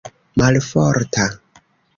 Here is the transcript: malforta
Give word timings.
malforta 0.39 1.25